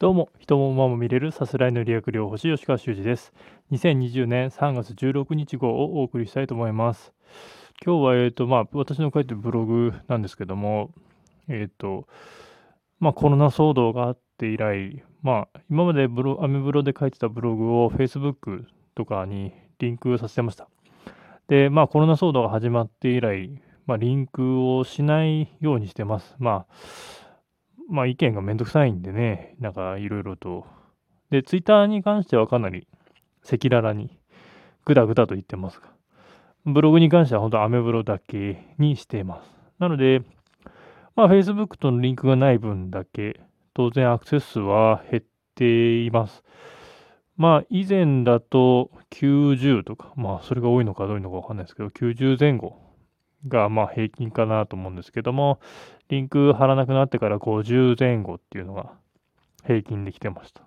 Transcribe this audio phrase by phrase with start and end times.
[0.00, 3.32] どうも、人も馬も見れるさすらいの理学療法士吉川修司です。
[3.72, 7.12] 2020年3月16日号をお送りしたいと思います。
[7.84, 10.92] 今日は、えっ、と、まあ、私の書いてるブログなんですけども、
[11.48, 12.06] えっ、と、
[13.00, 20.68] まあ、コロナ騒動があって以来、まあ、今までブロアメブロで書いてたブログを Facebook とかにリンクさせてました。
[21.48, 26.36] で、まあ、コロナ騒動が始まって以来、まあ、リンクをしないようにしてます。
[26.38, 26.74] まあ、
[27.88, 30.66] まあ意見がめんどくさいんでね、なんかいろいろと。
[31.30, 32.86] で、ツイッターに関してはかなり
[33.42, 34.18] 赤裸々に
[34.84, 35.88] ぐだぐだと言ってますが、
[36.66, 39.50] ブログに関しては本当アメブロだけにしています。
[39.78, 40.22] なので、
[41.16, 43.40] まあ Facebook とのリンクがない分だけ、
[43.74, 45.22] 当然アクセス数は減っ
[45.54, 46.42] ています。
[47.36, 52.87] まあ以前だと90とか、まあそれが多いのかどういうのかわかんないですけど、90前後
[53.46, 55.60] がまあ平均かなと思うんですけども、
[56.08, 58.90] リンク貼らなくなってから50前後っていうのが
[59.64, 60.62] 平均できてました。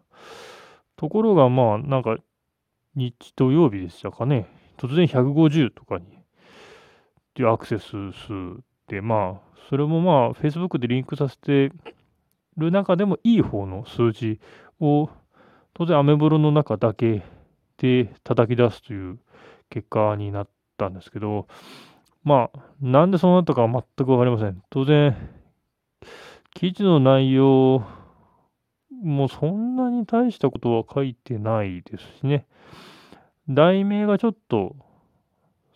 [0.95, 2.17] ところがまあなんか
[2.95, 6.07] 日土曜日でしたかね、突然150とかにっ
[7.33, 11.71] ていうアクセス数でまあそれもまあ Facebook でリンクさせて
[12.57, 14.39] る中でもいい方の数字
[14.79, 15.09] を
[15.73, 17.23] 当然アメブロの中だけ
[17.77, 19.19] で叩き出すという
[19.69, 21.47] 結果になったんですけど、
[22.23, 24.61] まあ、なんでそうなったかは全くわかりません。
[24.69, 25.15] 当然、
[26.53, 27.83] 記事の内容
[29.01, 32.45] もそんなに大したことは書いてないですしね。
[33.49, 34.75] 題名がちょっと、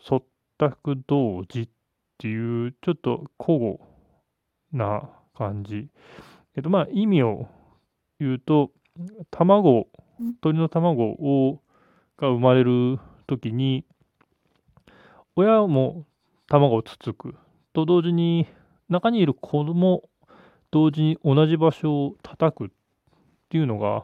[0.03, 0.23] そっ
[0.57, 1.69] たく同時っ
[2.19, 3.79] ていう、ちょっと古語
[4.71, 5.89] な感じ。
[6.55, 7.47] えっと、まあ、意味を
[8.19, 8.71] 言うと、
[9.31, 9.87] 卵、
[10.41, 11.59] 鳥の卵を
[12.17, 13.83] が生まれるときに、
[15.35, 16.05] 親も
[16.47, 17.35] 卵をつつく
[17.73, 18.47] と同時に
[18.89, 20.03] 中にいる子供
[20.71, 22.67] 同時に同じ場所を叩くっ
[23.49, 24.03] ていうのが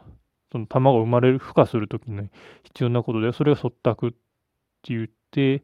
[0.51, 2.29] その卵を生まれる孵化する時に
[2.63, 4.17] 必要なことでそれが即託って
[4.89, 5.63] 言って、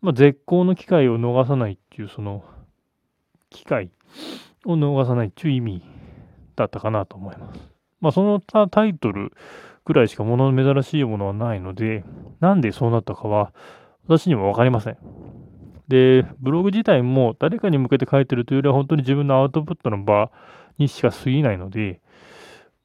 [0.00, 2.44] まあ、絶好の機会を逃さないっていうその
[3.50, 3.90] 機会
[4.64, 5.82] を逃さないっていう意味
[6.56, 7.60] だったかなと思います。
[8.00, 9.32] まあそのタイトル
[9.84, 12.04] ぐらいしか物の珍しいものはないので
[12.40, 13.52] なんでそうなったかは
[14.06, 14.98] 私にも分かりません。
[15.88, 20.30] で、ブログ自体も誰かに向けて書いてるというよりは本当に自分のアウトプットの場
[20.78, 22.00] にしか過ぎないので、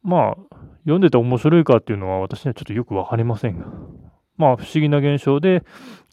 [0.03, 3.65] まあ、読んでて面白いかっていうのは私にはちょっとよくわかりませんが、
[4.37, 5.63] まあ不思議な現象で、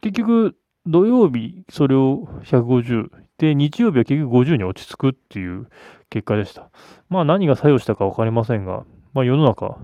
[0.00, 0.56] 結局
[0.86, 3.08] 土曜日それを150、
[3.38, 5.68] で、日曜日は結局50に落ち着くっていう
[6.10, 6.70] 結果でした。
[7.08, 8.84] まあ何が作用したかわかりませんが、
[9.14, 9.78] まあ世の中、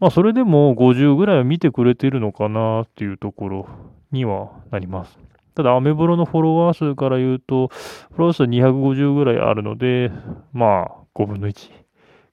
[0.00, 3.68] まあそれでも50ぐらいは見てくれてるのかなっていうところ。
[4.12, 5.18] にはなります。
[5.54, 10.12] ただ、アメブロのフォロワー数から言うと、フォロワー数250ぐらいあるので、
[10.52, 11.70] まあ、5分の1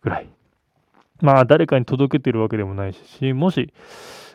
[0.01, 0.29] ぐらい。
[1.21, 3.73] まあ、誰かに届けてるわけでもないし、もし、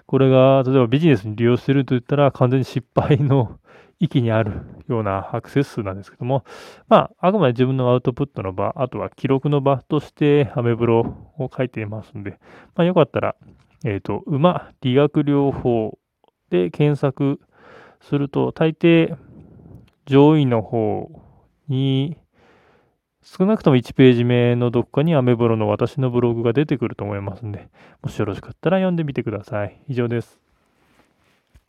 [0.07, 3.61] これが、例えばビジネスに利用してると言ったら、完全に失敗の
[4.01, 6.45] 域にあるようなアクセス数なんですけども、
[6.89, 12.41] まあ、あくまで自分のアウトプットの場、あとは記録の場として、アメブロを書いていますんで、
[12.75, 13.37] まあ、よかったら、
[13.85, 16.00] えっ、ー、と、馬理学療法
[16.51, 17.41] で検索
[18.01, 19.17] すると、大抵
[20.07, 21.11] 上位の方
[21.69, 22.17] に、
[23.23, 27.69] 少なくとも1ページ目のどっかにアメブロの私のブログが出てくると思いますんで、
[28.03, 29.81] もしよろしかったら読んでみてください。
[29.89, 30.41] 以上です。